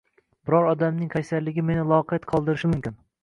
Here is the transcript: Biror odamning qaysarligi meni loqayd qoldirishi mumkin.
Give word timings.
Biror 0.49 0.69
odamning 0.69 1.11
qaysarligi 1.11 1.65
meni 1.69 1.85
loqayd 1.91 2.27
qoldirishi 2.33 2.73
mumkin. 2.73 2.97